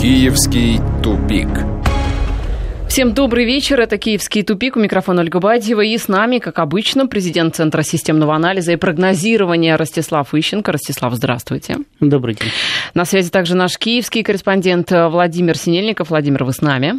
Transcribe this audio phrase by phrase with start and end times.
[0.00, 1.46] Киевский тупик.
[2.88, 3.78] Всем добрый вечер.
[3.78, 4.76] Это «Киевский тупик».
[4.76, 5.82] У микрофона Ольга Бадьева.
[5.82, 10.72] И с нами, как обычно, президент Центра системного анализа и прогнозирования Ростислав Ищенко.
[10.72, 11.76] Ростислав, здравствуйте.
[12.00, 12.48] Добрый день.
[12.94, 16.08] На связи также наш киевский корреспондент Владимир Синельников.
[16.08, 16.94] Владимир, вы с нами?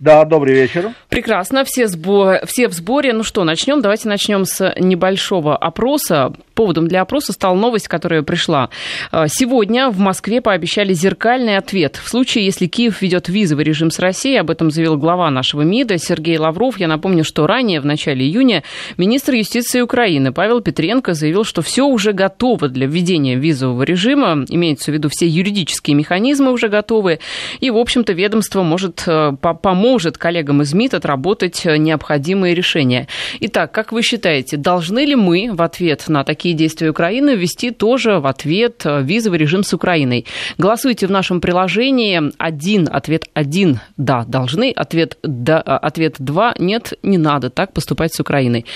[0.00, 0.92] Да, добрый вечер.
[1.08, 2.40] Прекрасно, все, сбо...
[2.46, 3.12] все в сборе.
[3.12, 3.82] Ну что, начнем.
[3.82, 6.32] Давайте начнем с небольшого опроса.
[6.54, 8.70] Поводом для опроса стала новость, которая пришла.
[9.10, 11.96] А, сегодня в Москве пообещали зеркальный ответ.
[11.96, 15.98] В случае, если Киев ведет визовый режим с Россией, об этом заявил глава нашего МИДа
[15.98, 16.78] Сергей Лавров.
[16.78, 18.62] Я напомню, что ранее, в начале июня,
[18.98, 24.44] министр юстиции Украины Павел Петренко заявил, что все уже готово для введения визового режима.
[24.48, 27.18] Имеется в виду, все юридические механизмы уже готовы.
[27.58, 33.08] И, в общем-то, ведомство может э, помочь поможет коллегам из МИД отработать э, необходимые решения.
[33.40, 38.18] Итак, как вы считаете, должны ли мы в ответ на такие действия Украины ввести тоже
[38.20, 40.26] в ответ э, визовый режим с Украиной?
[40.58, 42.20] Голосуйте в нашем приложении.
[42.36, 44.72] Один, ответ один, да, должны.
[44.76, 48.66] Ответ, да, э, ответ два, нет, не надо так поступать с Украиной.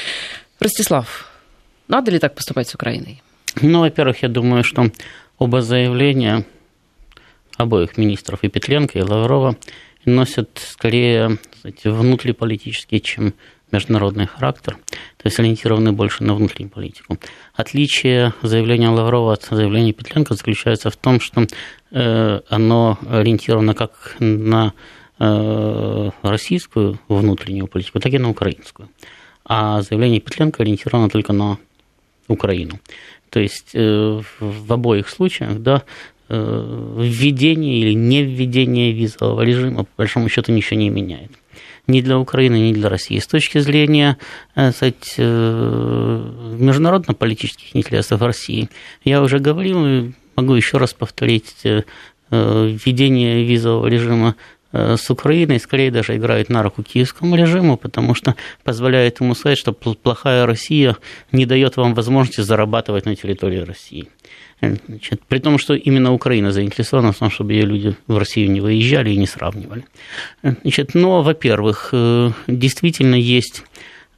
[0.61, 1.27] Ростислав,
[1.89, 3.23] надо ли так поступать с Украиной?
[3.61, 4.91] Ну, во-первых, я думаю, что
[5.39, 6.45] оба заявления
[7.59, 9.57] обоих министров, и Петренко, и Лаврова,
[10.07, 13.35] носят скорее кстати, внутриполитический, чем
[13.71, 14.77] международный характер,
[15.17, 17.19] то есть ориентированы больше на внутреннюю политику.
[17.55, 21.47] Отличие заявления Лаврова от заявления Петренко заключается в том, что
[21.91, 24.75] э, оно ориентировано как на
[25.19, 28.89] э, российскую внутреннюю политику, так и на украинскую.
[29.45, 31.59] А заявление Петренко ориентировано только на
[32.29, 32.79] Украину.
[33.31, 35.83] То есть э, в обоих случаях да,
[36.33, 41.31] введение или не введение визового режима, по большому счету, ничего не меняет.
[41.87, 43.19] Ни для Украины, ни для России.
[43.19, 44.17] С точки зрения
[44.55, 48.69] э, э, международно-политических интересов России,
[49.05, 51.55] я уже говорил и могу еще раз повторить,
[52.31, 54.37] введение визового режима
[54.73, 59.75] с Украиной скорее даже играет на руку киевскому режиму, потому что позволяет ему сказать, что
[59.75, 60.97] плохая Россия
[61.31, 64.09] не дает вам возможности зарабатывать на территории России.
[64.63, 68.61] Значит, при том, что именно Украина заинтересована в том, чтобы ее люди в Россию не
[68.61, 69.85] выезжали и не сравнивали.
[70.43, 73.65] Значит, но, во-первых, э, действительно есть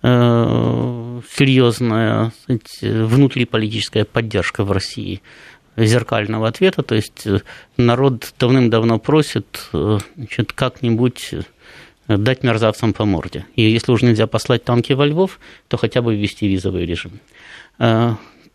[0.02, 5.22] э, серьезная сказать, внутриполитическая поддержка в России
[5.78, 7.40] зеркального ответа, то есть э,
[7.78, 11.30] народ давным-давно просит значит, как-нибудь
[12.06, 13.46] дать мерзавцам по морде.
[13.56, 17.12] И если уже нельзя послать танки во Львов, то хотя бы ввести визовый режим.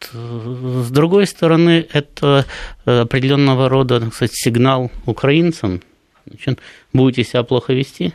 [0.01, 2.45] С другой стороны, это
[2.85, 5.81] э, определенного рода, так сказать, сигнал украинцам.
[6.25, 6.59] Значит,
[6.93, 8.13] будете себя плохо вести,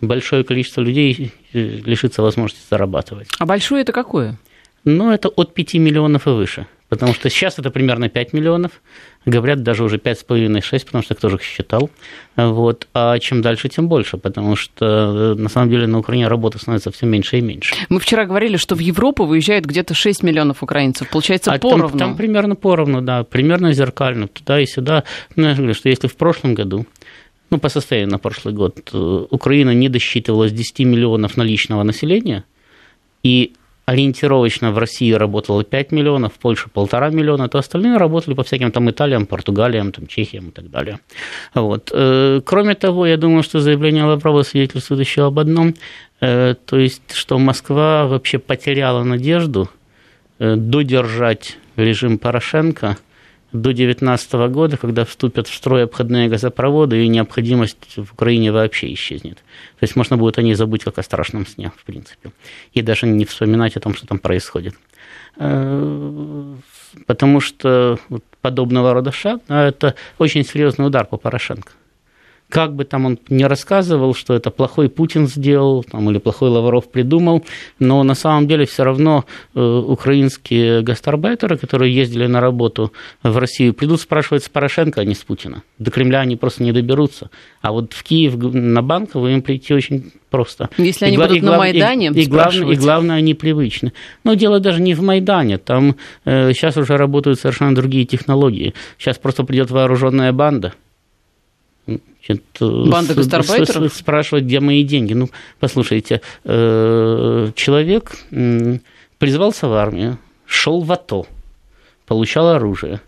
[0.00, 3.28] большое количество людей э, лишится возможности зарабатывать.
[3.38, 4.38] А большое это какое?
[4.84, 6.66] Ну, это от 5 миллионов и выше.
[6.88, 8.80] Потому что сейчас это примерно 5 миллионов,
[9.26, 11.90] говорят даже уже 5,5-6, потому что кто же их считал.
[12.36, 12.86] Вот.
[12.94, 17.06] А чем дальше, тем больше, потому что на самом деле на Украине работы становится все
[17.06, 17.74] меньше и меньше.
[17.88, 21.88] Мы вчера говорили, что в Европу выезжает где-то 6 миллионов украинцев, получается а поровну.
[21.90, 25.04] Там, там примерно поровну, да, примерно зеркально, туда и сюда.
[25.34, 26.86] Ну, я говорю, что если в прошлом году
[27.50, 32.44] ну, по состоянию на прошлый год, э, Украина не досчитывалась 10 миллионов наличного населения,
[33.22, 33.52] и
[33.86, 38.72] ориентировочно в России работало 5 миллионов, в Польше полтора миллиона, то остальные работали по всяким
[38.72, 40.98] там Италиям, Португалиям, там, Чехиям и так далее.
[41.54, 41.90] Вот.
[41.94, 45.74] Э, кроме того, я думаю, что заявление Лаврова свидетельствует еще об одном,
[46.20, 49.70] э, то есть, что Москва вообще потеряла надежду
[50.40, 52.98] э, додержать режим Порошенко
[53.56, 59.36] до 2019 года, когда вступят в строй обходные газопроводы, и необходимость в Украине вообще исчезнет.
[59.36, 62.32] То есть можно будет о ней забыть как о страшном сне, в принципе,
[62.72, 64.74] и даже не вспоминать о том, что там происходит.
[65.36, 66.54] Э,
[67.06, 67.98] потому что
[68.40, 71.72] подобного рода шаг– это очень серьезный удар по Порошенко
[72.48, 76.88] как бы там он не рассказывал, что это плохой Путин сделал там, или плохой Лавров
[76.90, 77.44] придумал,
[77.78, 79.24] но на самом деле все равно
[79.54, 82.92] э, украинские гастарбайтеры, которые ездили на работу
[83.22, 85.62] в Россию, придут спрашивать с Порошенко, а не с Путина.
[85.78, 87.30] До Кремля они просто не доберутся.
[87.62, 90.70] А вот в Киев на Банково им прийти очень просто.
[90.78, 93.92] Если и они будут и, на Майдане и, и, главное, и главное, они привычны.
[94.22, 95.58] Но дело даже не в Майдане.
[95.58, 98.74] Там э, сейчас уже работают совершенно другие технологии.
[98.98, 100.74] Сейчас просто придет вооруженная банда–
[102.60, 103.92] Банда гастарбайтеров?
[103.92, 105.14] Спрашивать, где мои деньги.
[105.14, 105.30] Ну,
[105.60, 108.16] послушайте, э, человек
[109.18, 111.26] призвался в армию, шел в АТО,
[112.06, 113.00] получал оружие.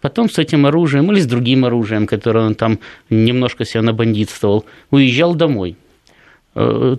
[0.00, 2.78] Потом с этим оружием или с другим оружием, которое он там
[3.10, 5.76] немножко себя набандитствовал, уезжал домой.
[6.54, 6.96] Э,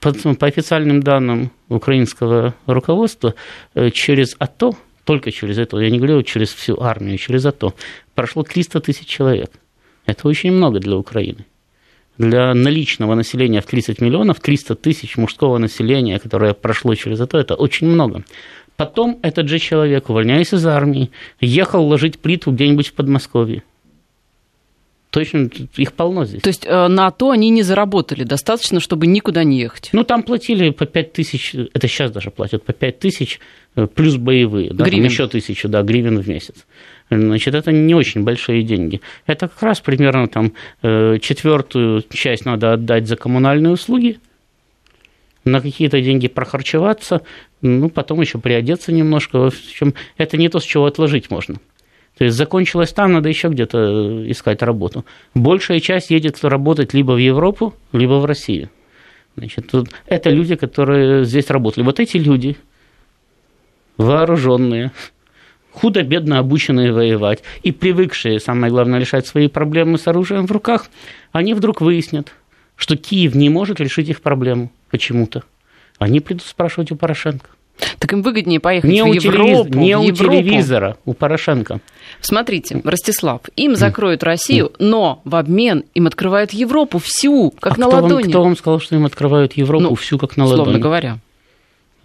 [0.00, 3.34] по, по официальным данным украинского руководства,
[3.74, 7.74] э, через АТО, только через это, я не говорю через всю армию, через АТО,
[8.14, 9.50] прошло 300 тысяч человек
[10.06, 11.46] Это очень много для Украины.
[12.18, 17.54] Для наличного населения в 30 миллионов, 300 тысяч мужского населения, которое прошло через это, это
[17.54, 18.24] очень много.
[18.76, 21.10] Потом этот же человек, увольняясь из армии,
[21.40, 23.62] ехал ложить плиту где-нибудь в Подмосковье.
[25.10, 26.40] Точно, их полно здесь.
[26.40, 29.90] То есть э, на то они не заработали достаточно, чтобы никуда не ехать?
[29.92, 33.38] Ну, там платили по 5 тысяч, это сейчас даже платят по 5 тысяч,
[33.76, 35.04] э, плюс боевые, да, гривен.
[35.04, 36.64] еще тысячу, да, гривен в месяц.
[37.20, 39.00] Значит, это не очень большие деньги.
[39.26, 44.18] Это как раз примерно там э, четвертую часть надо отдать за коммунальные услуги,
[45.44, 47.22] на какие-то деньги прохарчеваться,
[47.60, 49.38] ну, потом еще приодеться немножко.
[49.38, 51.56] В общем, это не то, с чего отложить можно.
[52.16, 55.04] То есть закончилось там, надо еще где-то э, искать работу.
[55.34, 58.70] Большая часть едет работать либо в Европу, либо в Россию.
[59.36, 59.70] Значит,
[60.06, 61.84] это люди, которые здесь работали.
[61.84, 62.56] Вот эти люди,
[63.96, 64.92] вооруженные,
[65.72, 70.88] худо-бедно обученные воевать и привыкшие, самое главное, решать свои проблемы с оружием в руках,
[71.32, 72.32] они вдруг выяснят,
[72.76, 75.42] что Киев не может решить их проблему почему-то.
[75.98, 77.48] Они придут спрашивать у Порошенко.
[77.98, 79.64] Так им выгоднее поехать не в у Европу.
[79.64, 79.74] Телевиз...
[79.74, 80.32] Не в у Европу.
[80.32, 81.80] телевизора, у Порошенко.
[82.20, 87.86] Смотрите, Ростислав, им закроют Россию, но в обмен им открывают Европу всю, как а на
[87.86, 88.22] кто ладони.
[88.24, 90.82] Вам, кто вам сказал, что им открывают Европу Ну, всю, как на Условно ладони?
[90.82, 91.18] говоря.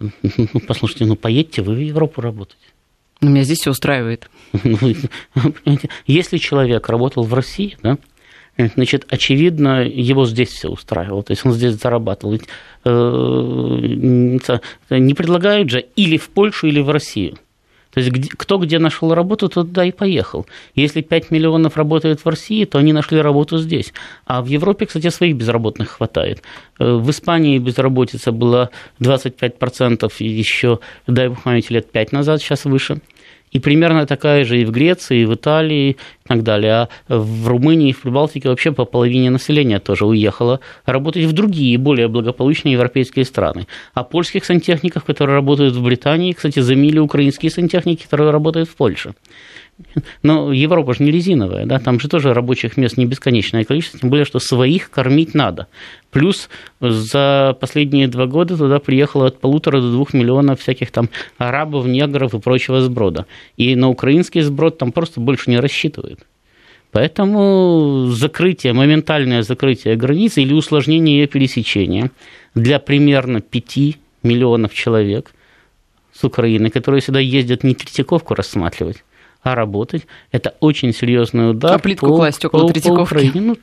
[0.00, 2.56] Ну, послушайте, ну поедьте вы в Европу работать.
[3.20, 4.30] Ну, Меня здесь все устраивает.
[5.64, 7.98] Ну, Если человек работал в России, да,
[8.56, 12.40] значит, очевидно, его здесь все устраивало, то есть он здесь зарабатывал.
[12.84, 12.90] Э,
[14.90, 17.38] не предлагают же или в Польшу, или в Россию.
[17.92, 20.46] То есть кто где нашел работу, тот туда и поехал.
[20.74, 23.92] Если 5 миллионов работает в России, то они нашли работу здесь.
[24.26, 26.42] А в Европе, кстати, своих безработных хватает.
[26.78, 28.70] Э, В Испании безработица была
[29.00, 33.00] 25% еще, дай бог памяти, лет 5 назад, сейчас выше.
[33.52, 35.96] И примерно такая же и в Греции, и в Италии, и
[36.28, 36.88] так далее.
[37.08, 41.78] А в Румынии, и в Прибалтике вообще по половине населения тоже уехало работать в другие,
[41.78, 43.66] более благополучные европейские страны.
[43.94, 49.14] А польских сантехников, которые работают в Британии, кстати, заменили украинские сантехники, которые работают в Польше.
[50.22, 54.10] Но Европа же не резиновая, да, там же тоже рабочих мест не бесконечное количество, тем
[54.10, 55.68] более, что своих кормить надо.
[56.10, 56.48] Плюс
[56.80, 62.34] за последние два года туда приехало от полутора до двух миллионов всяких там арабов, негров
[62.34, 63.26] и прочего сброда.
[63.56, 66.20] И на украинский сброд там просто больше не рассчитывают.
[66.90, 72.10] Поэтому закрытие, моментальное закрытие границы или усложнение ее пересечения
[72.54, 75.32] для примерно 5 миллионов человек
[76.12, 79.04] с Украины, которые сюда ездят не Третьяковку рассматривать,
[79.52, 81.74] а работать, это очень серьезный удар.
[81.74, 83.14] А плитку класть около Третьяковки?
[83.14, 83.40] Украине.
[83.40, 83.56] Ну,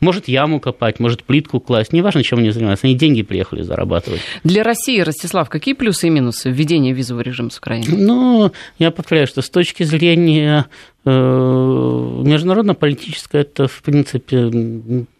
[0.00, 1.92] может, яму копать, может, плитку класть.
[1.92, 2.86] Неважно, чем они занимаются.
[2.86, 4.20] Они деньги приехали зарабатывать.
[4.44, 7.96] Для России, Ростислав, какие плюсы и минусы введения визового режима с Украиной?
[7.96, 10.66] Ну, я повторяю, что с точки зрения
[11.04, 14.50] э, международно-политической, это, в принципе,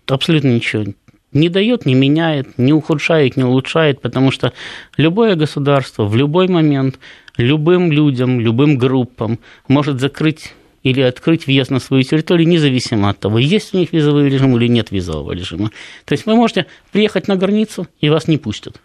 [0.07, 0.85] абсолютно ничего
[1.33, 4.53] не дает, не меняет, не ухудшает, не улучшает, потому что
[4.97, 6.99] любое государство в любой момент
[7.37, 9.39] любым людям, любым группам
[9.69, 14.31] может закрыть или открыть въезд на свою территорию, независимо от того, есть у них визовый
[14.31, 15.71] режим или нет визового режима.
[16.05, 18.81] То есть вы можете приехать на границу, и вас не пустят.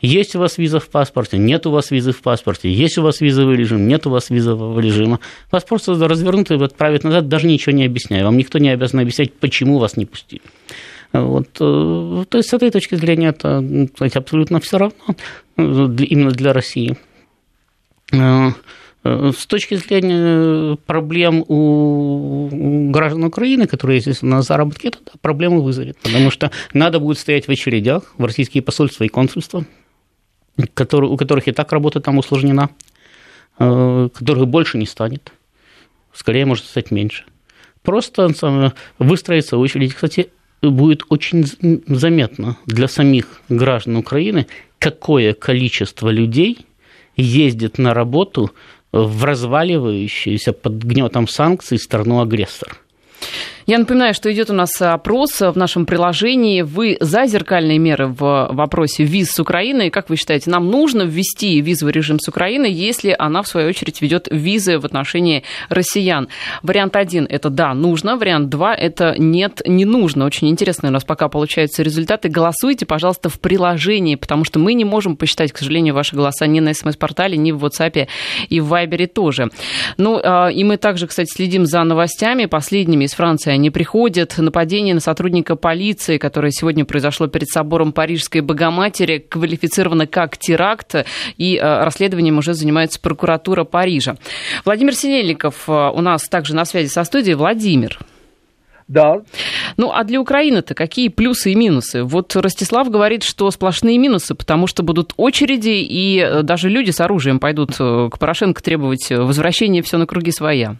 [0.00, 3.20] Есть у вас виза в паспорте, нет у вас визы в паспорте, есть у вас
[3.20, 5.18] визовый режим, нет у вас визового режима.
[5.50, 8.22] Вас просто развернут и отправят назад, даже ничего не объясняя.
[8.22, 10.42] Вам никто не обязан объяснять, почему вас не пустили.
[11.12, 15.16] Вот, то есть с этой точки зрения это кстати, абсолютно все равно
[15.56, 16.98] именно для России.
[18.12, 25.96] С точки зрения проблем у граждан Украины, которые, естественно, на заработке, это да, проблемы вызовет,
[25.98, 29.64] потому что надо будет стоять в очередях в российские посольства и консульства,
[30.74, 32.68] которые, у которых и так работа там усложнена,
[33.56, 35.32] которых больше не станет,
[36.12, 37.24] скорее может стать меньше.
[37.82, 38.28] Просто
[38.98, 39.94] выстроиться в очередь.
[39.94, 40.30] Кстати,
[40.62, 41.46] будет очень
[41.86, 44.46] заметно для самих граждан Украины,
[44.78, 46.58] какое количество людей
[47.16, 48.50] ездит на работу
[48.92, 52.78] в разваливающуюся под гнетом санкций страну-агрессор.
[53.68, 56.62] Я напоминаю, что идет у нас опрос в нашем приложении.
[56.62, 59.90] Вы за зеркальные меры в вопросе виз с Украиной.
[59.90, 64.00] Как вы считаете, нам нужно ввести визовый режим с Украиной, если она, в свою очередь,
[64.00, 66.28] ведет визы в отношении россиян?
[66.62, 68.16] Вариант один– это да, нужно.
[68.16, 70.24] Вариант два– это нет, не нужно.
[70.24, 72.30] Очень интересно у нас пока получаются результаты.
[72.30, 76.60] Голосуйте, пожалуйста, в приложении, потому что мы не можем посчитать, к сожалению, ваши голоса ни
[76.60, 78.08] на смс-портале, ни в WhatsApp
[78.48, 79.50] и в Viber тоже.
[79.98, 84.36] Ну, и мы также, кстати, следим за новостями последними из Франции не приходят.
[84.38, 90.94] Нападение на сотрудника полиции, которое сегодня произошло перед собором Парижской Богоматери, квалифицировано как теракт,
[91.36, 94.16] и расследованием уже занимается прокуратура Парижа.
[94.64, 97.34] Владимир Синельников у нас также на связи со студией.
[97.34, 97.98] Владимир.
[98.88, 99.20] Да.
[99.76, 102.02] Ну, а для Украины-то какие плюсы и минусы?
[102.02, 107.00] Вот Ростислав говорит, что сплошные минусы, потому что будут очереди, и э, даже люди с
[107.00, 110.76] оружием пойдут э, к Порошенко требовать возвращения все на круги своя.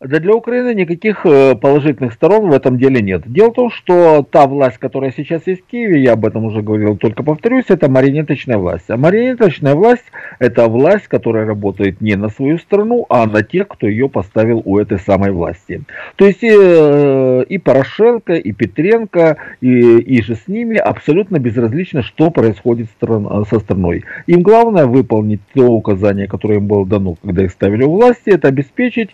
[0.00, 3.22] Да для Украины никаких э, положительных сторон в этом деле нет.
[3.26, 6.62] Дело в том, что та власть, которая сейчас есть в Киеве, я об этом уже
[6.62, 8.88] говорил, только повторюсь, это марионеточная власть.
[8.88, 10.06] А марионеточная власть–
[10.38, 14.78] это власть, которая работает не на свою страну, а на тех, кто ее поставил у
[14.78, 15.82] этой самой власти.
[16.16, 22.02] То есть и, э, и Порошенко, и Петренко, и, и же с ними абсолютно безразлично,
[22.02, 24.04] что происходит со страной.
[24.26, 28.48] Им главное выполнить то указание, которое им было дано, когда их ставили у власти, это
[28.48, 29.10] обеспечить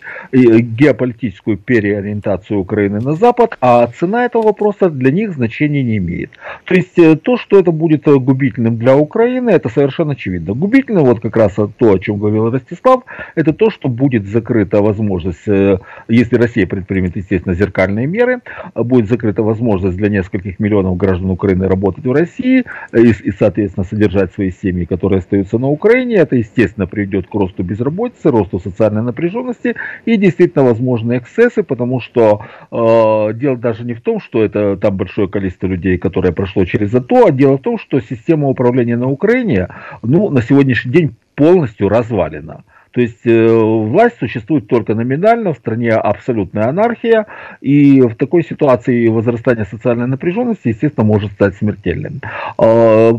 [0.77, 6.31] геополитическую переориентацию Украины на Запад, а цена этого вопроса для них значения не имеет.
[6.65, 10.53] То есть э, то, что это будет э, губительным для Украины, это совершенно очевидно.
[10.53, 13.03] Губительным, вот как раз то, о чем говорил Ростислав,
[13.35, 18.41] это то, что будет закрыта возможность, э, если Россия предпримет, естественно, зеркальные меры,
[18.75, 24.33] будет закрыта возможность для нескольких миллионов граждан Украины работать в России и, и соответственно, содержать
[24.33, 26.15] свои семьи, которые остаются на Украине.
[26.15, 32.41] Это, естественно, приведет к росту безработицы, росту социальной напряженности и действительно возможны эксцессы, потому что
[32.71, 36.93] э, дело даже не в том, что это там большое количество людей, которое прошло через
[36.93, 39.67] АТО, а дело в том, что система управления на Украине
[40.01, 42.63] ну, на сегодняшний день полностью развалена.
[42.91, 47.25] То есть э, власть существует только номинально, в стране абсолютная анархия,
[47.61, 52.21] и в такой ситуации возрастание социальной напряженности, естественно, может стать смертельным.
[52.57, 53.13] А,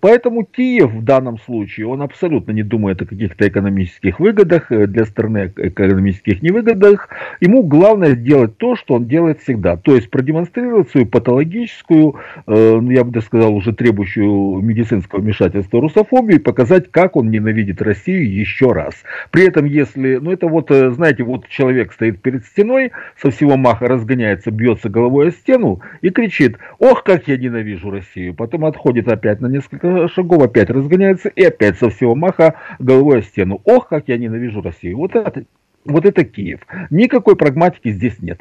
[0.00, 5.04] поэтому Киев в данном случае, он абсолютно не думает о каких-то экономических выгодах, э, для
[5.04, 7.08] страны экономических невыгодах.
[7.40, 12.90] Ему главное сделать то, что он делает всегда, то есть продемонстрировать свою патологическую, э, ну,
[12.90, 18.32] я бы даже сказал, уже требующую медицинского вмешательства русофобию и показать, как он ненавидит Россию
[18.32, 18.94] еще раз.
[19.30, 23.56] При этом, если, ну это вот, э, знаете, вот человек стоит перед стеной, со всего
[23.56, 28.34] маха разгоняется, бьется головой о стену и кричит, ох, как я ненавижу Россию.
[28.34, 33.22] Потом отходит опять на несколько шагов, опять разгоняется и опять со всего маха головой о
[33.22, 33.60] стену.
[33.64, 34.98] Ох, как я ненавижу Россию.
[34.98, 35.44] Вот это,
[35.84, 36.60] вот это Киев.
[36.90, 38.40] Никакой прагматики здесь нет.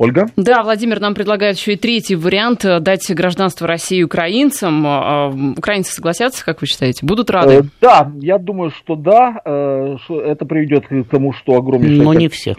[0.00, 0.28] Ольга?
[0.34, 4.82] Да, Владимир нам предлагает еще и третий вариант э, дать гражданство России украинцам.
[4.86, 5.28] А,
[5.58, 7.04] украинцы согласятся, как вы считаете?
[7.04, 7.52] Будут рады?
[7.52, 9.42] Э, да, я думаю, что да.
[9.44, 12.02] Э, это приведет к тому, что огромнейшее...
[12.02, 12.56] Но не всех.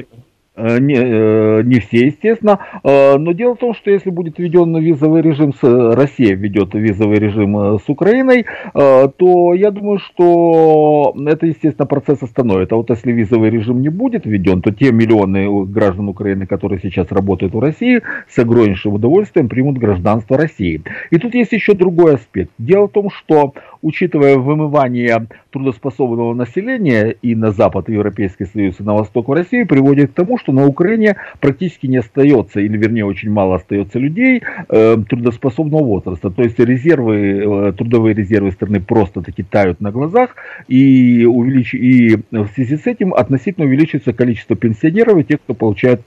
[0.54, 2.60] Э, не, э, не все, естественно.
[2.84, 5.64] Э, но дело в том, что если будет введен визовый режим с
[5.96, 12.74] Россией, введет визовый режим с Украиной, то я думаю, что это, естественно, процесс остановит.
[12.74, 17.12] А вот если визовый режим не будет введен, то те миллионы граждан Украины, которые сейчас
[17.12, 20.82] работают в России, с огромнейшим удовольствием примут гражданство России.
[21.12, 22.52] И тут есть еще другой аспект.
[22.58, 28.84] Дело в том, что учитывая вымывание трудоспособного населения и на Запад в Европейский Союз, и
[28.84, 33.06] на Восток в Россию, приводит к тому, что на Украине практически не остается, или вернее
[33.06, 36.30] очень мало остается людей э, трудоспособного возраста.
[36.30, 40.36] То есть резервы, э, трудовые резервы страны просто-таки тают на глазах,
[40.68, 41.74] и, увелич...
[41.74, 46.02] и в связи с этим относительно увеличивается количество пенсионеров и тех, кто получает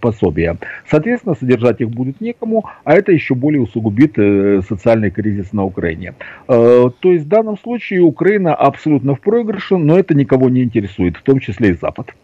[0.00, 0.56] пособия.
[0.88, 6.14] Соответственно, содержать их будет некому, а это еще более усугубит э, социальный кризис на Украине.
[6.48, 11.16] Э, то есть в данном случае Украина абсолютно в проигрыше, но это никого не интересует,
[11.16, 12.14] в том числе и Запад.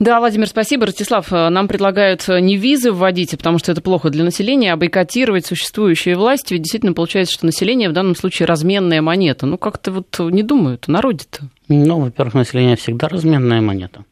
[0.00, 0.86] Да, Владимир, спасибо.
[0.86, 4.76] Ростислав, э, нам предлагают э, не визы вводить, потому что это плохо для населения, а
[4.76, 6.54] бойкотировать существующие власти.
[6.54, 9.46] Ведь действительно получается, что население в данном случае разменная монета.
[9.46, 11.48] Ну, как-то вот не думают, народе-то.
[11.68, 14.04] Ну, во-первых, население всегда разменная монета.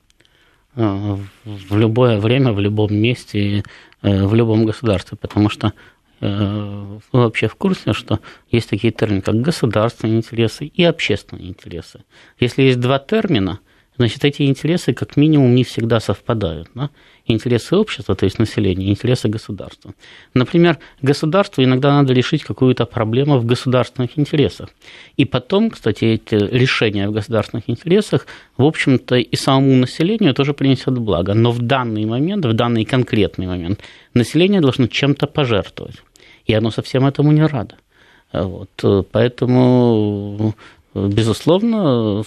[0.76, 3.64] Э, в любое время, в любом месте,
[4.02, 5.72] в любом государстве, потому что
[6.20, 12.04] вы вообще в курсе, что есть такие термины, как государственные интересы и общественные интересы.
[12.38, 13.58] Если есть два термина–
[14.02, 16.68] значит, эти интересы как минимум не всегда совпадают.
[16.74, 16.90] Да?
[17.26, 19.94] Интересы общества, то есть населения, интересы государства.
[20.34, 24.70] Например, государству иногда надо решить какую-то проблему в государственных интересах.
[25.16, 30.98] И потом, кстати, эти решения в государственных интересах, в общем-то, и самому населению тоже принесет
[30.98, 31.34] благо.
[31.34, 33.80] Но в данный момент, в данный конкретный момент,
[34.14, 36.02] население должно чем-то пожертвовать.
[36.46, 37.76] И оно совсем этому не радо.
[38.32, 40.54] Вот, поэтому,
[40.94, 42.24] безусловно,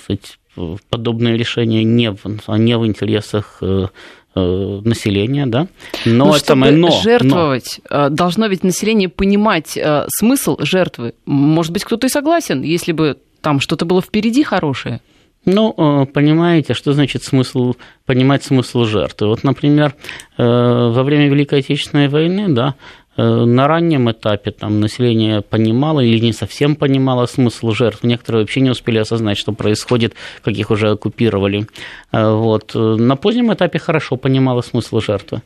[0.90, 2.20] подобные решения не в,
[2.58, 3.88] не в интересах э,
[4.36, 5.68] э, населения, да.
[6.06, 8.08] Но, но чтобы но, жертвовать, но.
[8.08, 11.14] Э, должно ведь население понимать смысл жертвы.
[11.26, 15.02] Может быть, кто-то и согласен, если бы там что-то было впереди хорошее.
[15.48, 17.76] Ну, понимаете, что значит смысл,
[18.08, 19.28] понимать смысл жертвы?
[19.28, 19.94] Вот, например,
[20.36, 22.74] во время Великой Отечественной войны, да,
[23.18, 28.04] на раннем этапе там, население понимало или не совсем понимало смысл жертв.
[28.04, 31.68] Некоторые вообще не успели осознать, что происходит, как их уже оккупировали.
[32.12, 32.74] Э, вот.
[32.76, 35.42] На позднем этапе хорошо понимало смысл жертвы.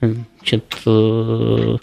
[0.00, 1.78] значит, в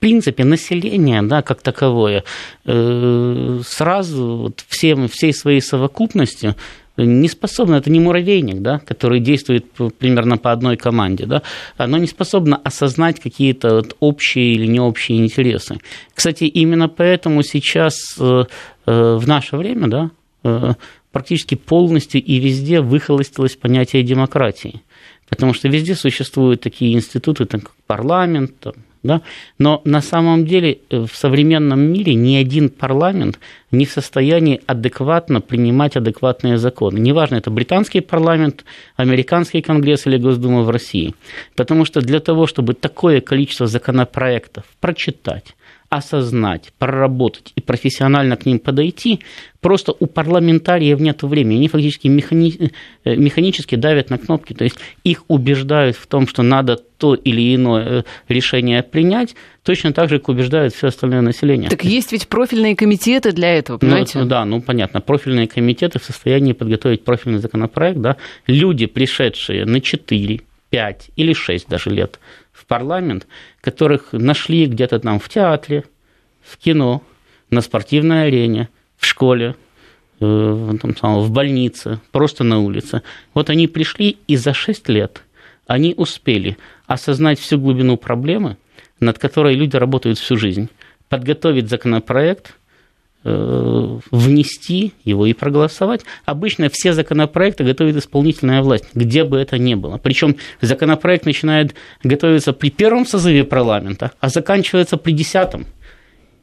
[0.00, 2.24] принципе, население, да, как таковое,
[2.64, 6.56] сразу вот всем, всей своей совокупностью
[6.96, 9.66] не способно, это не муравейник, да, который действует
[9.98, 11.42] примерно по одной команде, да,
[11.76, 15.78] оно не способно осознать какие-то вот общие или необщие интересы.
[16.14, 18.44] Кстати, именно поэтому сейчас э,
[18.86, 20.10] э, в наше время, да,
[20.44, 20.74] э,
[21.12, 24.82] практически полностью и везде выхолостилось понятие демократии.
[25.28, 29.22] Потому что везде существуют такие институты, как парламент, там, да?
[29.58, 33.38] Но на самом деле э, в современном мире ни один парламент
[33.70, 36.98] не в состоянии адекватно принимать адекватные законы.
[36.98, 38.64] Неважно, это британский парламент,
[38.96, 41.14] американский конгресс или Госдума в России.
[41.56, 45.56] Потому что для того, чтобы такое количество законопроектов прочитать,
[45.92, 49.20] осознать, проработать и профессионально к ним подойти,
[49.60, 51.58] просто у парламентариев нет времени.
[51.58, 52.70] Они фактически механи...
[53.04, 57.54] Э, механически давят на кнопки, то есть их убеждают в том, что надо то или
[57.54, 61.68] иное э, решение принять, точно так же, как убеждают все остальное население.
[61.68, 64.18] Так есть ведь профильные комитеты для этого, ну, понимаете?
[64.18, 69.82] Ну, да, ну понятно, профильные комитеты в состоянии подготовить профильный законопроект, да, люди, пришедшие на
[69.82, 72.18] 4, 5 или 6 даже лет
[72.72, 73.26] парламент,
[73.60, 75.84] которых нашли где-то там в театре,
[76.40, 77.02] в кино,
[77.50, 79.56] на спортивной арене, в школе,
[80.20, 83.02] э, в больнице, просто на улице.
[83.34, 85.22] Вот они пришли, и за 6 лет
[85.66, 88.56] они успели осознать всю глубину проблемы,
[89.00, 90.70] над которой люди работают всю жизнь,
[91.10, 92.54] подготовить законопроект–
[93.24, 96.02] внести его и проголосовать.
[96.24, 99.98] Обычно все законопроекты готовит исполнительная власть, где бы это ни было.
[99.98, 105.66] Причем законопроект начинает готовиться при первом созыве парламента, а заканчивается при десятом.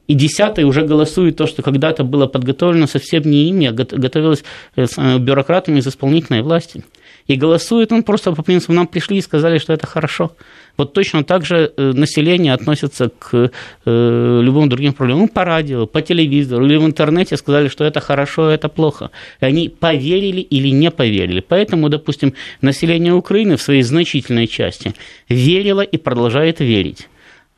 [0.09, 4.43] И десятый уже голосует то, что когда-то было подготовлено совсем не ими, а готовилось
[4.75, 6.83] э, э, бюрократами из исполнительной власти.
[7.29, 10.31] И голосует он просто по принципу, нам пришли и сказали, что это хорошо.
[10.77, 13.51] Вот точно так же э, население относится к
[13.85, 15.21] э, любым другим проблемам.
[15.21, 19.11] Ну, по радио, по телевизору или в интернете сказали, что это хорошо, это плохо.
[19.41, 21.43] И они поверили или не поверили.
[21.47, 24.95] Поэтому, допустим, население Украины в своей значительной части
[25.29, 27.09] верило и продолжает верить,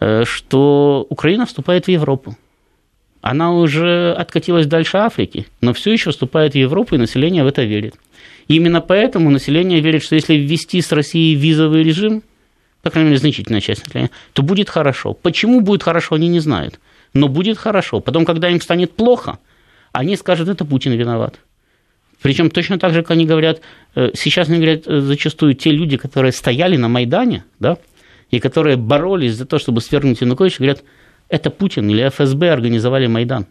[0.01, 2.35] э, что Украина вступает в Европу.
[3.21, 7.63] Она уже откатилась дальше Африки, но все еще вступает в Европу, и население в это
[7.63, 7.95] верит.
[8.51, 12.21] Именно поэтому население верит, что если ввести с Россией визовый режим,
[12.81, 15.13] по крайней мере, значительная часть населения, то будет хорошо.
[15.13, 16.79] Почему будет хорошо, они не знают.
[17.13, 18.01] Но будет хорошо.
[18.01, 19.39] Потом, когда им станет плохо,
[19.93, 21.39] они скажут, это Путин виноват.
[22.21, 23.61] Причем точно так же, как они говорят,
[23.95, 27.77] э, сейчас они говорят э, зачастую те люди, которые стояли на Майдане, да,
[28.31, 30.83] и которые боролись за то, чтобы свергнуть Януковича, говорят,
[31.29, 33.47] это Путин или ФСБ организовали Майдан.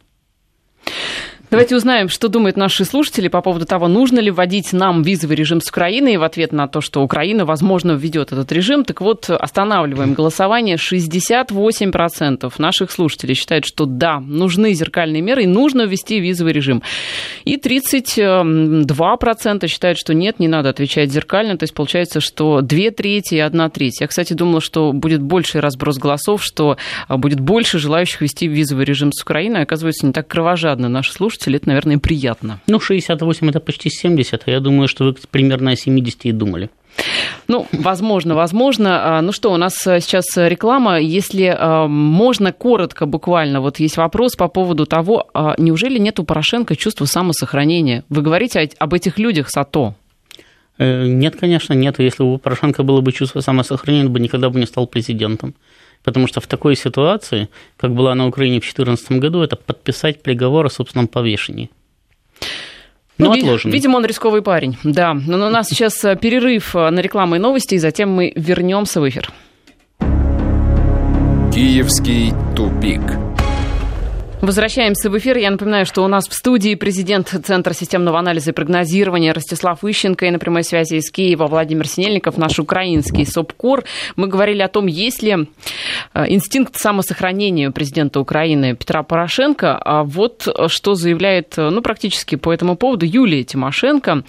[1.50, 5.60] Давайте узнаем, что думают наши слушатели по поводу того, нужно ли вводить нам визовый режим
[5.60, 6.14] с Украиной.
[6.14, 8.84] И в ответ на то, что Украина, возможно, введет этот режим.
[8.84, 10.76] Так вот, останавливаем голосование.
[10.76, 16.84] 68% наших слушателей считают, что да, нужны зеркальные меры и нужно ввести визовый режим.
[17.44, 21.58] И 32% считают, что нет, не надо отвечать зеркально.
[21.58, 24.00] То есть получается, что две трети и одна треть.
[24.00, 26.76] Я, кстати, думала, что будет больший разброс голосов, что
[27.08, 29.62] будет больше желающих ввести визовый режим с Украиной.
[29.62, 32.61] Оказывается, не так кровожадно наши слушатели слушателей это, наверное, приятно.
[32.66, 36.68] Ну, 68 это почти 70, а я думаю, что вы примерно о 70 и думали.
[37.48, 39.18] Ну, возможно, возможно.
[39.18, 41.00] А, ну что, у нас сейчас реклама.
[41.00, 46.24] Если а, можно коротко, буквально, вот есть вопрос по поводу того, а, неужели нет у
[46.24, 48.05] Порошенко чувства самосохранения?
[48.09, 49.94] Вы говорите об этих людях с АТО.
[50.79, 51.98] Э, нет, конечно, нет.
[51.98, 55.55] Если у Порошенко было бы чувство самосохранения, он бы никогда бы не стал президентом.
[56.02, 60.66] Потому что в такой ситуации, как была на Украине в 2014 году, это подписать приговор
[60.66, 61.70] о собственном повешении.
[63.18, 63.74] Ну, ну отложенный.
[63.74, 64.78] Видимо, он рисковый парень.
[64.82, 65.12] Да.
[65.14, 69.00] Но у нас сейчас э, перерыв э, на рекламу и новости, и затем мы вернемся
[69.00, 69.30] в эфир.
[71.52, 73.02] Киевский тупик.
[74.42, 75.37] Возвращаемся в эфир.
[75.37, 80.24] Я напоминаю, что у нас в студии президент Центра системного анализа и прогнозирования Ростислав Ищенко
[80.24, 83.85] и на прямой связи из Киева Владимир Синельников, наш украинский СОПКОР.
[84.16, 85.46] Мы говорили о том, есть ли
[86.14, 89.76] э, инстинкт самосохранения президента Украины Петра Порошенко.
[89.76, 94.22] А вот что заявляет, э, ну, практически по этому поводу Юлия Тимошенко.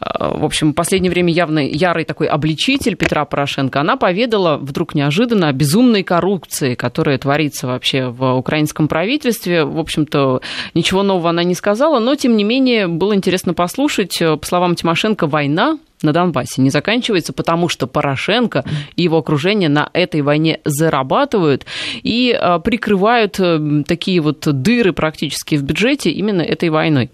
[0.00, 3.80] Э, в общем, в последнее время явно ярый такой обличитель Петра Порошенко.
[3.80, 9.78] Она поведала вдруг неожиданно о безумной коррупции, которая творится вообще в украинском правительстве правительстве, в
[9.78, 10.40] общем-то,
[10.74, 14.18] ничего нового она не сказала, но, тем не менее, было интересно послушать.
[14.18, 19.90] По словам Тимошенко, война на Донбассе не заканчивается, потому что Порошенко и его окружение на
[19.92, 21.66] этой войне зарабатывают
[22.04, 27.10] и а, прикрывают э, такие вот дыры практически в бюджете именно этой войной.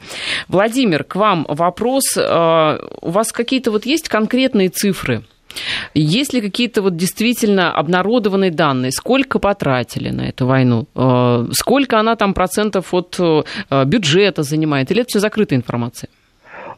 [0.49, 2.03] Владимир, к вам вопрос.
[2.15, 5.25] У вас какие-то вот есть конкретные цифры
[5.95, 12.17] Есть ли какие-то вот действительно обнародованные данные, сколько потратили на эту войну, э, сколько она
[12.17, 13.43] там процентов от э,
[13.85, 16.09] бюджета занимает, или это все закрытая информация?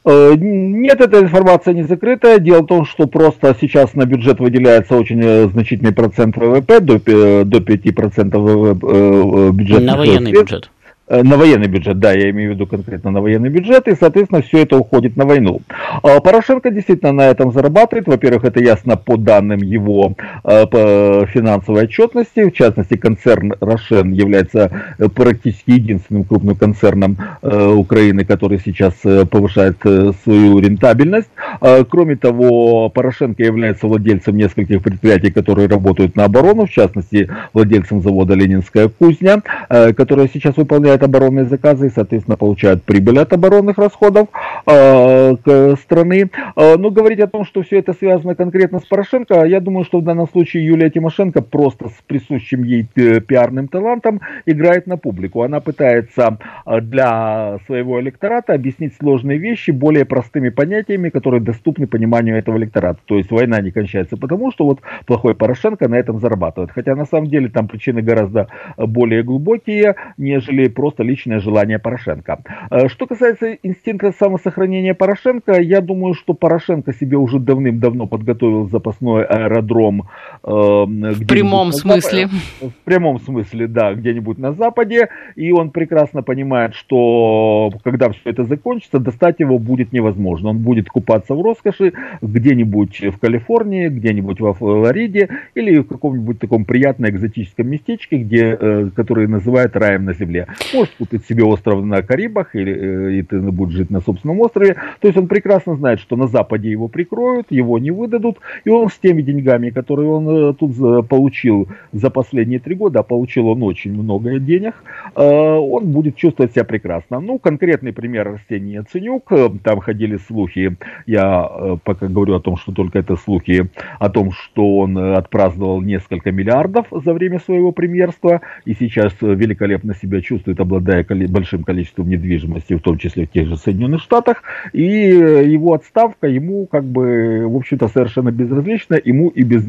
[0.05, 2.39] Э, нет, эта информация не закрытая.
[2.39, 7.59] Дело в том, что просто сейчас на бюджет выделяется очень значительный процент ВВП, до, до
[7.59, 9.81] 5% бюджета.
[9.83, 10.71] На военный бюджет.
[11.09, 14.43] Э, на военный бюджет, да, я имею в виду конкретно на военный бюджет, и, соответственно,
[14.43, 15.61] все это уходит на войну.
[16.03, 18.09] А Порошенко действительно на этом зарабатывает.
[18.09, 22.51] Во-первых, это ясно по данным его э, по финансовой отчетности.
[22.51, 28.95] В частности, концерн Рошен является э, практически единственным крупным концерном Украины, который сейчас
[29.31, 29.79] повышает
[30.23, 31.29] свою рентабельность.
[31.61, 38.01] А кроме того, Порошенко является владельцем нескольких предприятий, которые работают на оборону, в частности, владельцем
[38.01, 43.79] завода «Ленинская кузня», которая сейчас выполняет выполняют оборонные заказы и, соответственно, получают прибыль от оборонных
[43.79, 44.29] расходов
[44.67, 46.31] э, страны.
[46.57, 50.01] Э, но говорить о том, что все это связано конкретно с Порошенко, я думаю, что
[50.01, 52.87] в данном случае Юлия Тимошенко просто с присущим ей
[53.21, 55.43] пиарным талантом играет на публику.
[55.43, 62.37] Она пытается э, для своего электората объяснить сложные вещи более простыми понятиями, которые доступны пониманию
[62.37, 62.99] этого электората.
[63.07, 66.71] То есть война не кончается потому, что вот плохой Порошенко на этом зарабатывает.
[66.71, 72.39] Хотя на самом деле там причины гораздо более глубокие, нежели просто просто личное желание Порошенко.
[72.71, 79.25] Э, что касается инстинкта самосохранения Порошенко, я думаю, что Порошенко себе уже давным-давно подготовил запасной
[79.25, 80.03] аэродром.
[80.45, 82.29] Э, в прямом смысле.
[82.61, 85.09] В прямом смысле, да, где-нибудь на Западе.
[85.35, 90.51] И он прекрасно понимает, что когда все это закончится, достать его будет невозможно.
[90.51, 96.65] Он будет купаться в роскоши где-нибудь в Калифорнии, где-нибудь во Флориде или в каком-нибудь таком
[96.65, 102.03] приятном экзотическом местечке, где, э, который называют раем на земле может купить себе остров на
[102.03, 104.77] Карибах, или, э, и ты будешь жить на собственном острове.
[105.01, 108.89] То есть он прекрасно знает, что на Западе его прикроют, его не выдадут, и он
[108.89, 113.63] с теми деньгами, которые он э, тут получил за последние три года, а получил он
[113.63, 114.75] очень много денег,
[115.15, 117.21] э, он будет чувствовать себя прекрасно.
[117.21, 122.99] Ну, конкретный пример Арсений Яценюк, там ходили слухи, я пока говорю о том, что только
[122.99, 129.15] это слухи, о том, что он отпраздновал несколько миллиардов за время своего премьерства, и сейчас
[129.21, 134.43] великолепно себя чувствует, обладая большим количеством недвижимости, в том числе в тех же Соединенных Штатах,
[134.73, 139.65] и его отставка ему как бы, в общем-то, совершенно безразлична, ему и без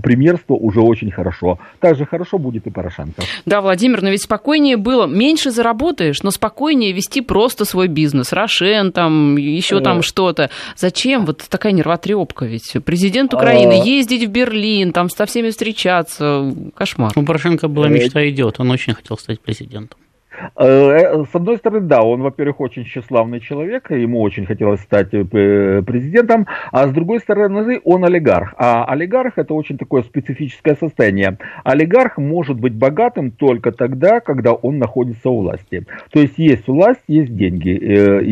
[0.00, 1.58] премьерства уже очень хорошо.
[1.80, 3.22] Также хорошо будет и Порошенко.
[3.46, 8.92] Да, Владимир, но ведь спокойнее было, меньше заработаешь, но спокойнее вести просто свой бизнес, Рошен
[8.92, 10.02] там, еще там э.
[10.02, 10.50] что-то.
[10.76, 12.76] Зачем вот такая нервотрепка ведь?
[12.84, 13.84] Президент Украины, а...
[13.84, 17.12] ездить в Берлин, там со всеми встречаться, кошмар.
[17.16, 17.90] У Порошенко была э.
[17.90, 20.01] мечта идет, он очень хотел стать президентом.
[20.56, 25.08] Э, э, с одной стороны, да, он, во-первых, очень тщеславный человек, ему очень хотелось стать
[25.12, 28.54] э, президентом, а с другой стороны, он олигарх.
[28.56, 31.38] А олигарх это очень такое специфическое состояние.
[31.64, 35.86] Олигарх может быть богатым только тогда, когда он находится у власти.
[36.10, 37.70] То есть есть власть, есть деньги.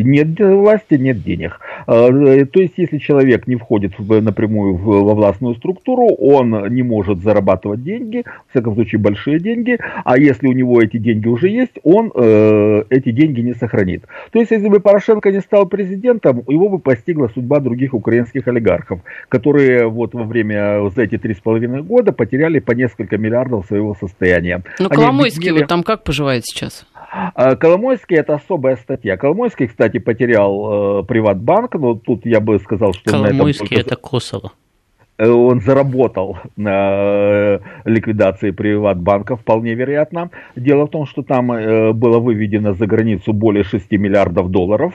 [0.03, 1.59] Нет власти, нет денег.
[1.85, 8.23] То есть если человек не входит напрямую во властную структуру, он не может зарабатывать деньги,
[8.47, 12.83] в всяком случае большие деньги, а если у него эти деньги уже есть, он э,
[12.89, 14.05] эти деньги не сохранит.
[14.31, 19.01] То есть, если бы Порошенко не стал президентом, его бы постигла судьба других украинских олигархов,
[19.29, 23.95] которые вот во время за эти три с половиной года потеряли по несколько миллиардов своего
[23.95, 24.63] состояния.
[24.79, 25.59] Ну, Коломойский объяснили...
[25.59, 26.85] вот там как поживает сейчас?
[27.11, 29.17] А, Коломойский это особая статья.
[29.17, 33.95] Коломойский, кстати, потерял э, Приватбанк, но тут я бы сказал, что Коломойский на этом только...
[33.95, 34.51] это Косово.
[35.21, 40.31] Э, он заработал на э, ликвидации приватбанка, вполне вероятно.
[40.55, 44.93] Дело в том, что там э, было выведено за границу более 6 миллиардов долларов,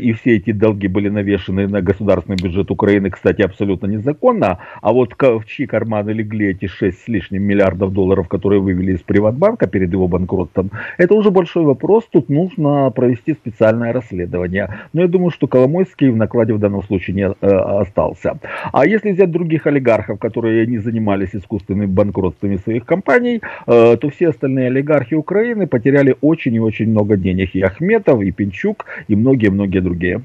[0.00, 4.58] и все эти долги были навешены на государственный бюджет Украины, кстати, абсолютно незаконно.
[4.80, 9.02] А вот в чьи карманы легли эти 6 с лишним миллиардов долларов, которые вывели из
[9.02, 12.04] приватбанка перед его банкротством, это уже большой вопрос.
[12.10, 14.68] Тут нужно провести специальное расследование.
[14.92, 18.38] Но я думаю, что Коломойский в накладе в данном случае не остался.
[18.72, 24.08] А если взять другие других олигархов, которые не занимались искусственными банкротствами своих компаний, э, то
[24.08, 27.54] все остальные олигархи Украины потеряли очень и очень много денег.
[27.54, 30.22] И Ахметов, и Пинчук, и многие-многие другие.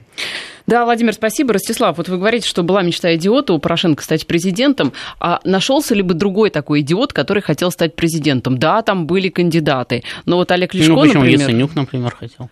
[0.68, 1.54] Да, Владимир, спасибо.
[1.54, 4.92] Ростислав, вот вы говорите, что была мечта идиота у Порошенко стать президентом.
[5.20, 8.58] А нашелся ли бы другой такой идиот, который хотел стать президентом?
[8.58, 10.04] Да, там были кандидаты.
[10.26, 11.50] Но вот Олег Лешко, ну, почему например...
[11.50, 12.50] Яценюк, например, хотел.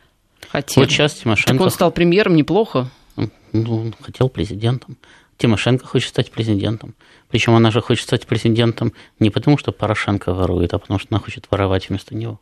[0.49, 0.83] Хотел.
[0.83, 1.51] Вот сейчас Тимошенко...
[1.51, 2.87] Так он стал премьером, неплохо.
[3.17, 4.97] Ну, он хотел президентом.
[5.37, 6.95] Тимошенко хочет стать президентом.
[7.29, 11.19] Причем она же хочет стать президентом не потому, что Порошенко ворует, а потому что она
[11.19, 12.39] хочет воровать вместо него.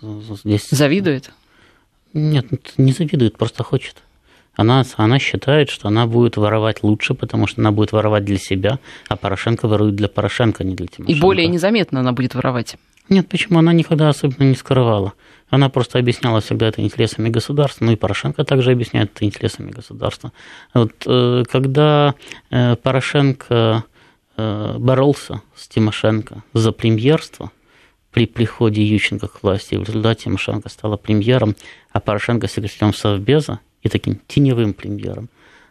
[0.00, 0.68] Здесь...
[0.70, 1.30] Завидует?
[2.12, 2.46] Нет,
[2.78, 3.96] не завидует, просто хочет.
[4.54, 8.78] Она, она считает, что она будет воровать лучше, потому что она будет воровать для себя,
[9.08, 11.12] а Порошенко ворует для Порошенко, а не для Тимошенко.
[11.12, 12.76] И более незаметно она будет воровать.
[13.10, 13.58] Нет, почему?
[13.58, 15.12] Она никогда особенно не скрывала.
[15.48, 20.32] Она просто объясняла всегда это интересами государства, ну и Порошенко также объясняет это интересами государства.
[20.74, 22.14] Вот э, когда
[22.50, 23.84] э, Порошенко
[24.36, 27.52] э, боролся с Тимошенко за премьерство,
[28.10, 31.54] при приходе Ющенко к власти, в результате Тимошенко стала премьером,
[31.92, 35.28] а Порошенко секретарем Совбеза и таким теневым премьером.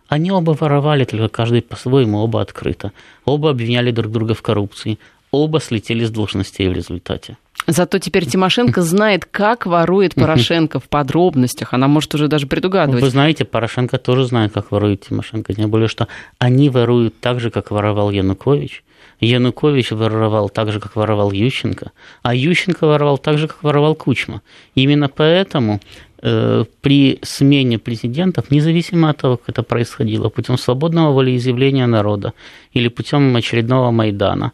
[0.08, 2.92] Они оба воровали, только каждый по-своему, оба открыто.
[3.26, 5.00] Оба обвиняли друг друга в коррупции,
[5.32, 7.38] оба слетели с должностей в результате.
[7.68, 11.74] Зато теперь Тимошенко знает, как ворует Порошенко в подробностях.
[11.74, 13.04] Она может уже даже предугадывать.
[13.04, 15.54] Вы знаете, Порошенко тоже знает, как ворует Тимошенко.
[15.54, 18.84] Тем более, что они воруют так же, как воровал Янукович.
[19.20, 24.42] Янукович воровал так же, как воровал Ющенко, а Ющенко воровал так же, как воровал Кучма.
[24.76, 25.80] Именно поэтому
[26.22, 32.34] э, при смене президентов, независимо от того, как это происходило, путем свободного волеизъявления народа
[32.74, 34.52] или путем очередного Майдана,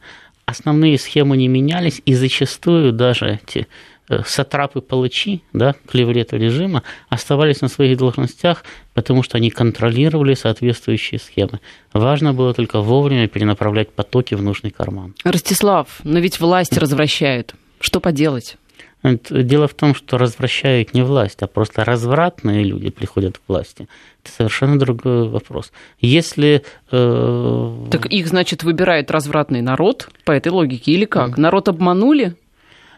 [0.51, 3.67] основные схемы не менялись, и зачастую даже эти
[4.09, 11.59] э, сатрапы-палачи, да, клеврета режима, оставались на своих должностях, потому что они контролировали соответствующие схемы.
[11.93, 15.15] Важно было только вовремя перенаправлять потоки в нужный карман.
[15.23, 17.55] Ростислав, но ведь власть развращают.
[17.79, 18.57] Что поделать?
[19.03, 23.87] Дело в том, что развращают не власть, а просто развратные люди приходят к власти.
[24.23, 25.71] Это совершенно другой вопрос.
[25.99, 26.63] Если...
[26.91, 27.87] Э...
[27.89, 31.37] Так их, значит, выбирает развратный народ по этой логике или как?
[31.37, 32.35] Народ обманули?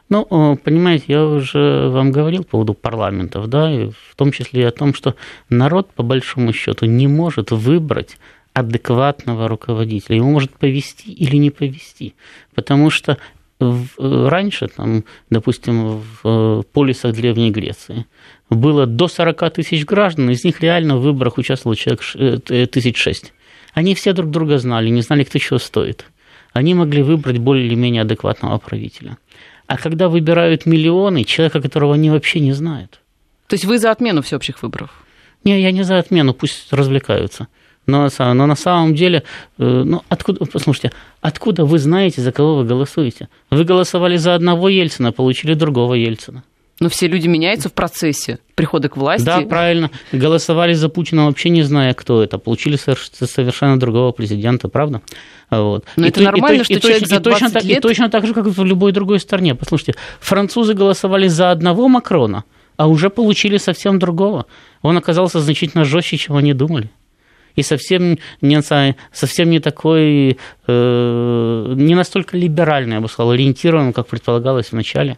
[0.09, 4.63] Ну, э, понимаете, я уже вам говорил по поводу парламентов, да, и в том числе
[4.63, 5.15] и о том, что
[5.49, 8.17] народ, по большому счету, не может выбрать
[8.53, 10.17] адекватного руководителя.
[10.17, 12.13] Ему может повести или не повести.
[12.53, 13.17] Потому что
[13.59, 18.05] раньше, там, допустим, в э, полисах Древней Греции
[18.49, 23.33] было до 40 тысяч граждан, из них реально в выборах участвовало человек э, тысяч шесть.
[23.73, 26.05] Они все друг друга знали, не знали, кто чего стоит.
[26.51, 29.17] Они могли выбрать более или менее адекватного правителя.
[29.65, 32.99] А когда выбирают миллионы, человека, которого они вообще не знают.
[33.47, 34.91] То есть вы за отмену всеобщих выборов?
[35.43, 37.47] Не, я не за отмену, пусть развлекаются.
[37.85, 39.23] Но, но на самом деле,
[39.57, 40.91] э, ну, откуда, послушайте,
[41.21, 43.27] откуда вы знаете, за кого вы голосуете?
[43.49, 46.43] Вы голосовали за одного Ельцина, получили другого Ельцина.
[46.79, 49.25] Но все люди меняются в процессе прихода к власти.
[49.25, 49.91] Да, правильно.
[50.11, 52.37] Голосовали за Путина, вообще не зная, кто это.
[52.39, 55.01] Получили совершенно другого президента, правда?
[55.51, 55.85] Вот.
[55.95, 57.77] Но и это то, нормально, и, что и, человек и, за 20 точно, лет...
[57.77, 59.55] И точно так же, как в любой другой стране.
[59.55, 62.43] Послушайте, французы голосовали за одного Макрона,
[62.75, 64.47] а уже получили совсем другого.
[64.81, 66.89] Он оказался значительно жестче, чем они думали
[67.55, 68.61] и совсем не,
[69.11, 70.37] совсем не такой,
[70.67, 75.17] э, не настолько либеральный, я бы сказал, ориентирован, как предполагалось в начале.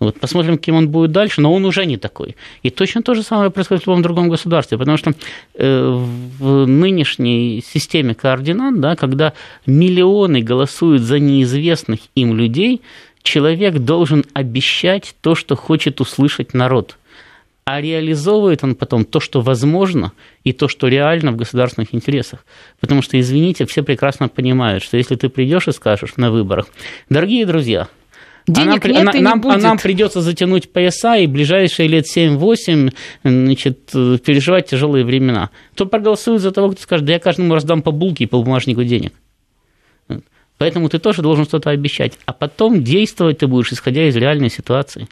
[0.00, 2.36] Вот, посмотрим, кем он будет дальше, но он уже не такой.
[2.62, 5.12] И точно то же самое происходит в любом другом государстве, потому что
[5.54, 6.04] э,
[6.38, 9.34] в нынешней системе координат, да, когда
[9.66, 12.82] миллионы голосуют за неизвестных им людей,
[13.22, 16.96] человек должен обещать то, что хочет услышать народ–
[17.64, 22.44] а реализовывает он потом то, что возможно, и то, что реально в государственных интересах.
[22.78, 26.66] Потому что, извините, все прекрасно понимают, что если ты придешь и скажешь на выборах,
[27.08, 27.88] дорогие друзья,
[28.46, 29.56] Денег а нам, нет а, и нам, не будет.
[29.56, 32.92] а нам придется затянуть пояса и ближайшие лет 7-8
[33.24, 35.48] значит, переживать тяжелые времена.
[35.72, 38.84] Кто проголосует за того, кто скажет, да я каждому раздам по булке и по бумажнику
[38.84, 39.14] денег.
[40.58, 42.18] Поэтому ты тоже должен что-то обещать.
[42.26, 45.08] А потом действовать ты будешь, исходя из реальной ситуации.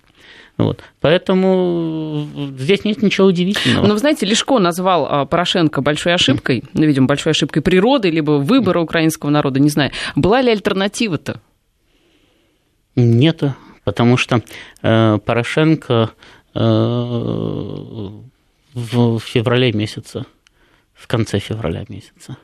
[0.59, 0.83] Вот.
[1.01, 3.87] Поэтому здесь нет ничего удивительного.
[3.87, 8.33] Но вы знаете, Лешко назвал а, Порошенко большой ошибкой, ну, видимо, большой ошибкой природы, либо
[8.33, 9.93] выбора украинского народа, не знаю.
[10.15, 11.41] Была ли альтернатива-то?
[12.95, 13.43] Нет,
[13.85, 14.43] потому что
[14.83, 16.11] э, Порошенко
[16.55, 16.61] э,
[18.75, 20.27] в феврале месяца,
[20.93, 22.37] в конце февраля месяца,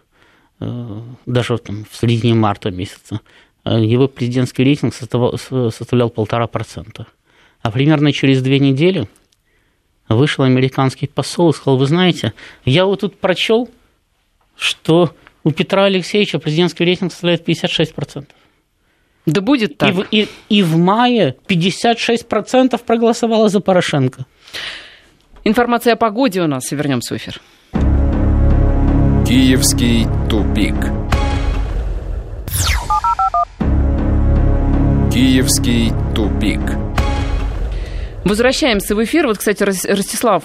[0.61, 3.21] э, даже там, в середине марта месяца,
[3.64, 5.37] э, его президентский рейтинг составлял,
[5.71, 7.07] составлял полтора процента.
[7.68, 9.07] А примерно через две недели
[10.09, 12.33] вышел американский посол и сказал, вы знаете,
[12.64, 13.68] я вот тут прочел,
[14.57, 18.24] что у Петра Алексеевича президентский рейтинг составляет 56%.
[19.26, 19.90] Да будет так.
[19.90, 24.24] И в, и, и в мае 56% проголосовало за Порошенко.
[25.44, 27.38] Информация о погоде у нас, и вернемся в эфир.
[29.28, 30.74] Киевский тупик.
[35.12, 36.62] Киевский тупик.
[38.24, 39.26] Возвращаемся в эфир.
[39.26, 40.44] Вот, кстати, Ростислав,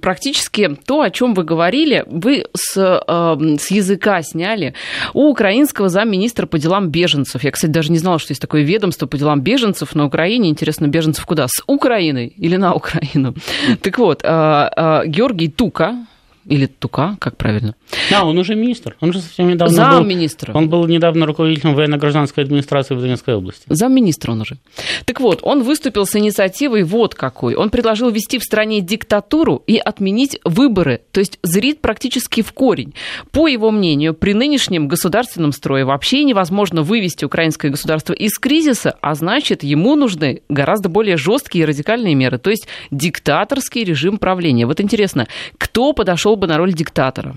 [0.00, 4.74] практически то, о чем вы говорили, вы с, с языка сняли
[5.14, 7.44] у украинского замминистра по делам беженцев.
[7.44, 10.50] Я, кстати, даже не знала, что есть такое ведомство по делам беженцев на Украине.
[10.50, 11.46] Интересно, беженцев куда?
[11.48, 13.34] С Украины или на Украину?
[13.82, 16.06] Так вот, а, а, Георгий Тука,
[16.46, 17.74] Или Тука, как правильно?
[18.10, 18.96] Да, он уже министр.
[19.00, 20.52] Он же совсем недавно Замминистра.
[20.52, 20.60] был...
[20.60, 23.64] Он был недавно руководителем военно-гражданской администрации в Донецкой области.
[23.68, 24.58] Замминистра он уже.
[25.06, 27.56] Так вот, он выступил с инициативой вот какой.
[27.56, 32.94] Он предложил ввести в стране диктатуру и отменить выборы, то есть зрит практически в корень.
[33.32, 39.14] По его мнению, при нынешнем государственном строе вообще невозможно вывести украинское государство из кризиса, а
[39.14, 44.66] значит, ему нужны гораздо более жесткие и радикальные меры, то есть диктаторский режим правления.
[44.66, 45.26] Вот интересно,
[45.58, 47.34] кто подошел бы на роль диктатора?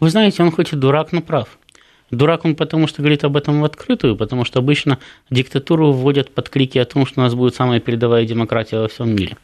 [0.00, 1.58] Вы знаете, он хоть и дурак, но прав.
[2.10, 4.98] Дурак он потому, что говорит об этом в открытую, потому что обычно
[5.30, 9.14] диктатуру вводят под крики о том, что у нас будет самая передовая демократия во всем
[9.14, 9.36] мире.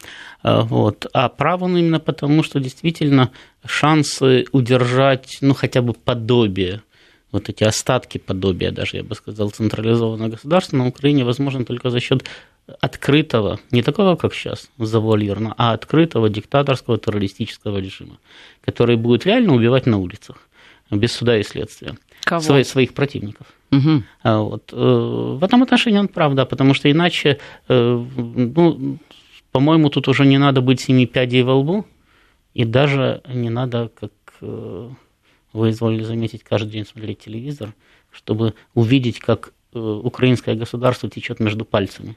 [0.43, 1.05] А, вот.
[1.13, 3.31] А прав он именно потому, что действительно
[3.65, 6.81] шансы удержать ну, хотя бы подобие
[7.31, 11.99] вот эти остатки подобия, даже я бы сказал, централизованного государства на Украине возможно только за
[11.99, 12.23] счет
[12.81, 18.17] открытого, не такого, как сейчас, завуалированно, а открытого диктаторского террористического режима,
[18.63, 20.37] который будет реально убивать на улицах,
[20.91, 21.97] без суда и следствия.
[22.23, 22.41] Кого?
[22.41, 23.47] Свои, своих противников.
[23.71, 24.03] Угу.
[24.23, 24.73] Вот.
[24.73, 28.97] Э, в этом отношении он прав, да, потому что иначе, э, ну,
[29.51, 31.85] по-моему, тут уже не надо быть семи пядей во лбу,
[32.53, 34.89] и даже не надо, как э,
[35.53, 37.73] вы изволили заметить, каждый день смотреть телевизор,
[38.11, 42.15] чтобы увидеть, как украинское государство течет между пальцами.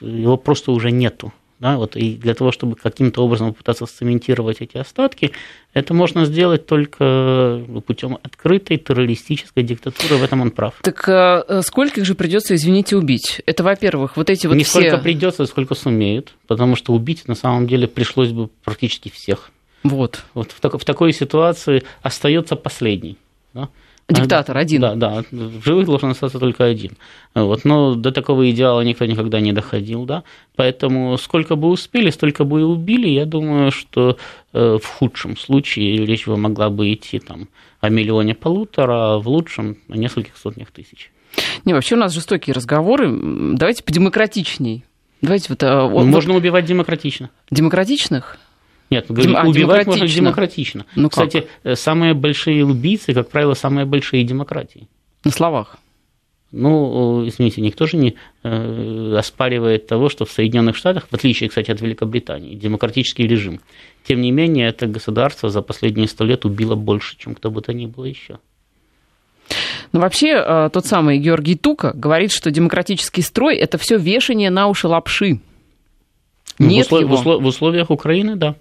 [0.00, 1.32] Его просто уже нету.
[1.60, 5.30] Да, вот, и для того, чтобы каким-то образом попытаться сцементировать эти остатки,
[5.72, 10.74] это можно сделать только путем открытой террористической диктатуры, в этом он прав.
[10.82, 13.40] Так а сколько их же придется, извините, убить?
[13.46, 14.80] Это, во-первых, вот эти вот Не все...
[14.80, 19.50] сколько придется, сколько сумеют, потому что убить на самом деле пришлось бы практически всех.
[19.84, 20.24] Вот.
[20.34, 23.16] Вот в, так, в такой ситуации остается последний.
[23.54, 23.68] Да?
[24.08, 24.82] Диктатор один.
[24.82, 26.92] Да, да, в живых должен остаться только один.
[27.34, 30.24] Вот, но до такого идеала никто никогда не доходил, да.
[30.56, 33.08] Поэтому сколько бы успели, столько бы и убили.
[33.08, 34.18] Я думаю, что
[34.52, 37.48] э, в худшем случае речь бы могла бы идти там
[37.80, 41.10] о миллионе полутора, а в лучшем о нескольких сотнях тысяч.
[41.64, 43.10] Не, вообще у нас жестокие разговоры.
[43.54, 44.84] Давайте подемократичней.
[45.22, 47.30] Давайте вот, а, вот, Можно убивать демократично.
[47.50, 48.38] Демократичных?
[48.94, 49.36] Нет, Дем...
[49.36, 50.86] а, убивать можно демократично.
[50.94, 51.76] Ну, Кстати, как?
[51.76, 54.86] самые большие убийцы, как правило, самые большие демократии.
[55.24, 55.78] На словах.
[56.52, 61.72] Ну, извините, никто же не э, оспаривает того, что в Соединенных Штатах, в отличие, кстати,
[61.72, 63.60] от Великобритании, демократический режим.
[64.04, 67.72] Тем не менее, это государство за последние сто лет убило больше, чем кто бы то
[67.72, 68.38] ни было еще.
[69.90, 74.68] Ну, вообще, э, тот самый Георгий Тука говорит, что демократический строй– это все вешание на
[74.68, 75.40] уши лапши.
[76.60, 77.24] Нет в, услов...
[77.26, 77.40] его.
[77.40, 78.54] в условиях Украины, да.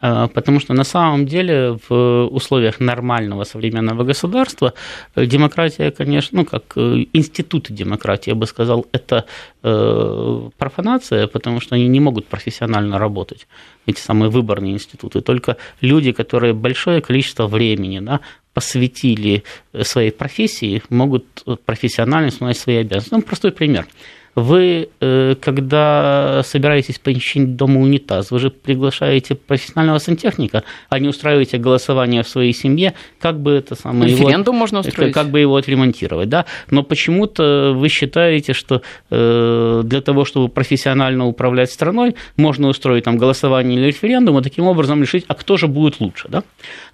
[0.00, 4.72] А, потому что на самом деле в условиях нормального современного государства
[5.16, 9.24] э, демократия, конечно, ну как э, институт демократии, я бы сказал, это
[9.62, 13.48] э, профанация, потому что они не могут профессионально работать,
[13.86, 15.20] эти самые выборные институты.
[15.20, 18.20] Только люди, которые большое количество времени да,
[18.54, 19.42] посвятили
[19.82, 21.24] своей профессии, могут
[21.64, 23.14] профессионально исполнять свои обязанности.
[23.14, 23.86] Ну, простой пример–
[24.38, 31.58] вы, э, когда собираетесь починить дома унитаз, вы же приглашаете профессионального сантехника, а не устраиваете
[31.58, 34.10] голосование в своей семье, как бы это самое...
[34.10, 35.12] Референдум его, можно устроить.
[35.12, 36.44] Как бы его отремонтировать, да?
[36.70, 43.18] Но почему-то вы считаете, что э, для того, чтобы профессионально управлять страной, можно устроить там
[43.18, 46.42] голосование или референдум, и таким образом решить, а кто же будет лучше, да?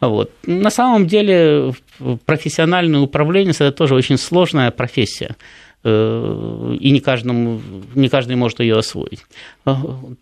[0.00, 0.30] Вот.
[0.46, 1.72] На самом деле
[2.26, 5.36] профессиональное управление– это тоже очень сложная профессия.
[5.86, 7.60] Э, и не, каждому,
[7.94, 9.20] не каждый может ее освоить.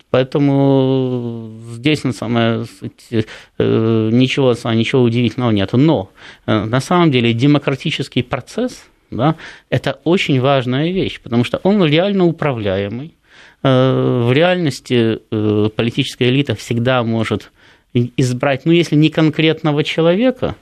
[0.09, 2.65] Поэтому здесь на самое,
[3.11, 5.69] э, ничего, ничего удивительного нет.
[5.71, 6.09] Но
[6.45, 9.35] э, на самом деле демократический процесс да,
[9.69, 13.13] это очень важная вещь, потому что он реально управляемый.
[13.61, 17.51] В реальности политическая элита всегда может
[17.93, 20.55] избрать, ну, если не конкретного человека,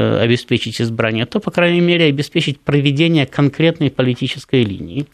[0.00, 5.06] обеспечить избрание, то, по крайней мере, обеспечить проведение конкретной политической линии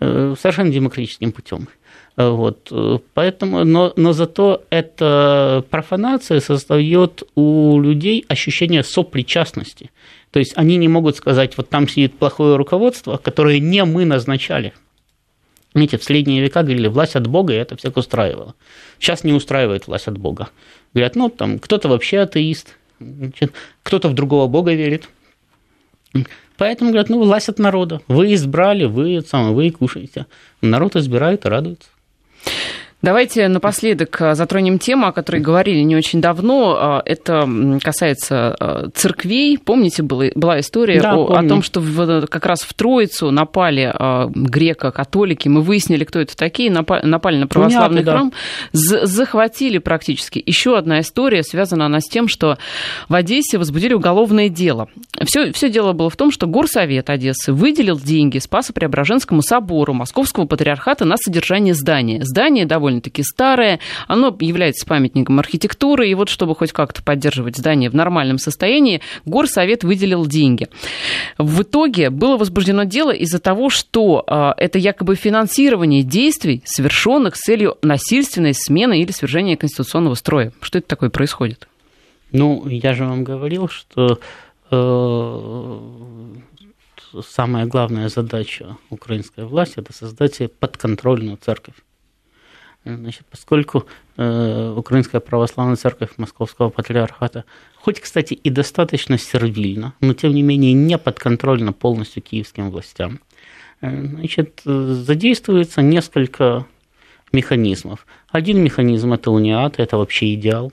[0.00, 1.68] э, совершенно демократическим путем.
[2.16, 2.72] Э, вот,
[3.14, 9.90] поэтому, но, но зато эта профанация создает у людей ощущение сопричастности.
[10.30, 14.74] То есть они не могут сказать, вот там сидит плохое руководство, которое не мы назначали.
[15.72, 18.54] Знаете, в средние века говорили, власть от Бога, и это всех устраивало.
[18.98, 20.48] Сейчас не устраивает власть от Бога.
[20.94, 22.78] Говорят, ну, там, кто-то вообще атеист,
[23.82, 25.08] кто-то в другого бога верит.
[26.56, 28.00] Поэтому говорят, ну, власть от народа.
[28.08, 30.26] Вы избрали, вы, самое, вы и кушаете.
[30.62, 31.88] Народ избирает и радуется.
[33.02, 37.02] Давайте напоследок э, затронем тему, о которой говорили не очень давно.
[37.04, 37.48] Э, это
[37.82, 39.58] касается э, церквей.
[39.58, 43.92] Помните, была, история да, о, о том, что в, как раз в Троицу напали
[44.34, 45.48] греко-католики.
[45.48, 46.70] Мы выяснили, кто это такие.
[46.70, 48.32] Напали, напали на православный Понятно, храм.
[48.72, 49.06] Да.
[49.06, 50.42] Захватили практически.
[50.44, 52.56] Еще одна история, связана она с тем, что
[53.10, 54.88] в Одессе возбудили уголовное дело.
[55.22, 61.04] Все, все дело было в том, что Горсовет Одессы выделил деньги Спасо-Преображенскому собору Московского патриархата
[61.04, 62.24] на содержание здания.
[62.24, 67.90] Здание довольно довольно-таки старое, оно является памятником архитектуры, и вот чтобы хоть как-то поддерживать здание
[67.90, 70.68] в нормальном состоянии, Горсовет выделил деньги.
[71.36, 77.40] В итоге было возбуждено дело из-за того, что э, это якобы финансирование действий, совершенных с
[77.40, 80.52] целью насильственной смены или свержения конституционного строя.
[80.60, 81.66] Что это такое происходит?
[82.30, 84.20] Ну, я же вам говорил, что
[84.70, 85.80] э,
[87.28, 91.74] самая главная задача украинской власти– это создать подконтрольную церковь.
[92.86, 100.32] Значит, поскольку э, Украинская православная церковь Московского патриархата, хоть, кстати, и достаточно сервильна, но тем
[100.32, 103.18] не менее не подконтрольна полностью киевским властям,
[103.80, 106.64] э, значит, задействуется несколько
[107.32, 108.06] механизмов.
[108.28, 110.72] Один механизм– это униат, это вообще идеал,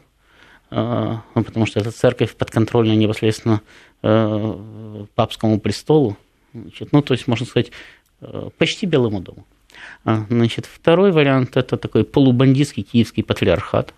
[0.70, 3.62] э, ну, потому что эта церковь подконтрольна непосредственно
[4.04, 6.16] э, папскому престолу,
[6.54, 7.72] значит, ну, то есть, можно сказать,
[8.22, 9.48] э, почти Белому дому.
[10.06, 13.94] А, значит, второй вариант– это такой полубандитский киевский патриархат.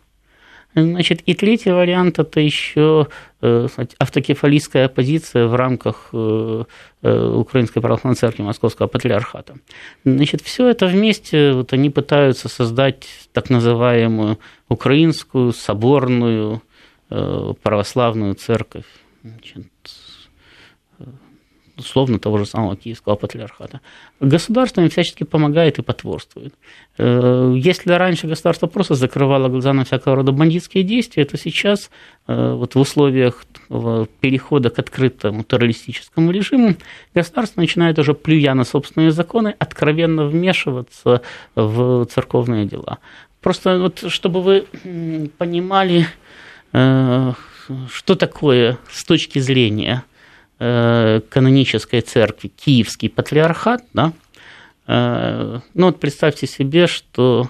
[0.75, 3.07] Значит, и третий вариант– это еще
[3.41, 3.67] э,
[3.97, 6.63] автокефалистская оппозиция в рамках э,
[7.01, 9.55] э, Украинской православной церкви Московского патриархата.
[10.03, 16.61] Значит, все это вместе вот они пытаются создать так называемую украинскую соборную
[17.07, 18.86] православную церковь.
[19.21, 19.67] Значит,
[21.78, 23.82] условно того же самого киевского патриархата.
[24.19, 26.53] Государство им всячески помогает и потворствует.
[26.97, 31.89] Э, если раньше государство просто закрывало глаза на всякого рода бандитские действия, то сейчас
[32.28, 33.45] э, вот в условиях
[34.19, 36.76] перехода к открытому террористическому режиму
[37.13, 41.21] государство начинает уже, плюя на собственные законы, откровенно вмешиваться
[41.55, 42.99] в церковные дела.
[43.41, 44.65] Просто вот, чтобы вы
[45.38, 46.07] понимали,
[46.73, 47.34] э,
[47.91, 50.03] что такое с точки зрения
[50.58, 54.14] канонической церкви Киевский патриархат, да,
[54.88, 57.49] э, ну вот представьте себе, что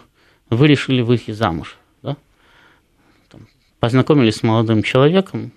[0.49, 2.18] вы решили выйти замуж, да,
[3.30, 3.47] там,
[3.80, 5.51] познакомились с молодым человеком,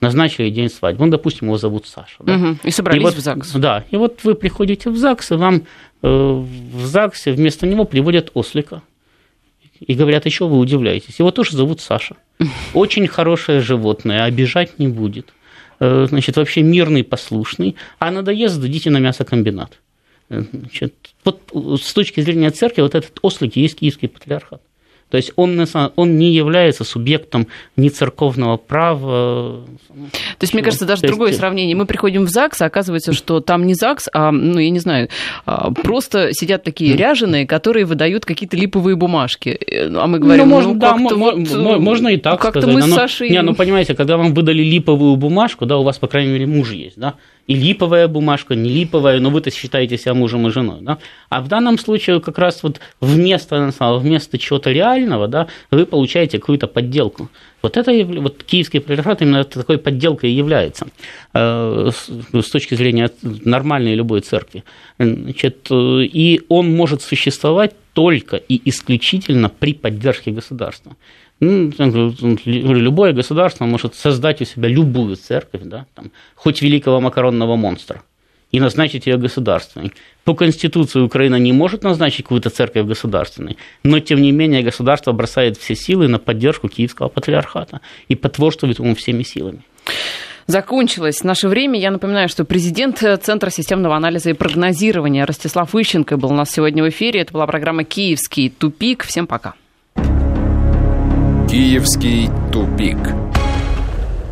[0.00, 2.16] назначили день свадьбы, ну, допустим, его зовут Саша.
[2.20, 2.34] Да?
[2.36, 3.52] Угу, и собрались и вот, в ЗАГС.
[3.52, 5.62] Да, и вот вы приходите в ЗАГС, и вам
[6.02, 8.82] э, в ЗАГСе вместо него приводят ослика,
[9.80, 12.16] и говорят, еще вы удивляетесь, его тоже зовут Саша.
[12.74, 15.32] Очень хорошее животное, обижать не будет.
[15.78, 19.78] Э, значит, вообще мирный, послушный, а надоест, дадите на мясокомбинат.
[20.28, 21.40] Э, значит, вот
[21.80, 24.62] с точки зрения церкви, вот этот ослик есть киевский патриархат.
[25.10, 27.46] То есть он, он не является субъектом
[27.76, 29.64] ни церковного права.
[29.86, 31.12] То есть, мне кажется, даже есть...
[31.12, 31.76] другое сравнение.
[31.76, 35.08] Мы приходим в ЗАГС, а оказывается, что там не ЗАГС, а, ну, я не знаю,
[35.44, 39.50] а, просто сидят такие ряженые, которые выдают какие-то липовые бумажки.
[39.50, 42.84] Э, а мы говорим, ну, можно, ну да, вот, можно и так как-то сказать.
[42.86, 43.30] мы с Сашей...
[43.30, 46.72] Не, ну, понимаете, когда вам выдали липовую бумажку, да, у вас, по крайней мере, муж
[46.72, 47.14] есть, да,
[47.46, 50.78] и липовая бумажка, не липовая, но вы-то считаете себя мужем и женой.
[50.80, 50.98] Да?
[51.28, 56.66] А в данном случае как раз вот вместо, вместо чего-то реального да, вы получаете какую-то
[56.66, 57.28] подделку.
[57.62, 60.86] Вот это вот киевский патриархат именно такой подделкой и является
[61.34, 61.90] э,
[62.32, 64.62] с точки зрения нормальной любой церкви.
[64.98, 70.96] Значит, и он может существовать только и исключительно при поддержке государства.
[71.38, 78.02] Ну, любое государство может создать у себя любую церковь, да, там, хоть великого макаронного монстра,
[78.52, 79.92] и назначить ее государственной.
[80.24, 85.58] По Конституции Украина не может назначить какую-то церковь государственной, но тем не менее государство бросает
[85.58, 89.60] все силы на поддержку Киевского патриархата и потворствует ему всеми силами.
[90.46, 91.78] Закончилось наше время.
[91.78, 96.82] Я напоминаю, что президент Центра системного анализа и прогнозирования Ростислав Ищенко был у нас сегодня
[96.84, 97.20] в эфире.
[97.20, 99.04] Это была программа «Киевский тупик».
[99.04, 99.54] Всем пока.
[101.48, 102.98] Киевский тупик.